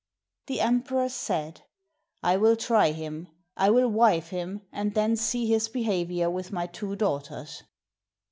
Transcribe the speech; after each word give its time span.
The 0.47 0.61
emperor 0.61 1.09
said, 1.09 1.61
"I 2.23 2.35
will 2.35 2.55
try 2.55 2.89
him! 2.91 3.27
I 3.55 3.69
will 3.69 3.87
wive 3.87 4.29
him, 4.29 4.61
and 4.71 4.95
then 4.95 5.15
see 5.15 5.45
his 5.45 5.69
behavior 5.69 6.27
with 6.27 6.51
my 6.51 6.65
two 6.65 6.95
daughters." 6.95 7.61